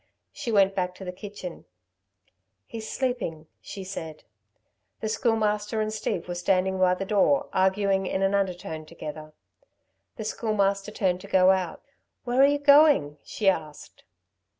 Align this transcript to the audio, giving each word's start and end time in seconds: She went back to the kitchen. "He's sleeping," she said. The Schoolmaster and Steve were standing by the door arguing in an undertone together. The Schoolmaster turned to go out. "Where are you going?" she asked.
She 0.31 0.51
went 0.51 0.73
back 0.73 0.95
to 0.95 1.05
the 1.05 1.11
kitchen. 1.11 1.65
"He's 2.65 2.89
sleeping," 2.89 3.45
she 3.61 3.83
said. 3.83 4.23
The 4.99 5.07
Schoolmaster 5.07 5.79
and 5.79 5.93
Steve 5.93 6.27
were 6.27 6.33
standing 6.33 6.79
by 6.79 6.95
the 6.95 7.05
door 7.05 7.49
arguing 7.53 8.07
in 8.07 8.23
an 8.23 8.33
undertone 8.33 8.87
together. 8.87 9.33
The 10.15 10.25
Schoolmaster 10.25 10.89
turned 10.89 11.21
to 11.21 11.27
go 11.27 11.51
out. 11.51 11.83
"Where 12.23 12.41
are 12.41 12.47
you 12.47 12.57
going?" 12.57 13.19
she 13.23 13.47
asked. 13.47 14.03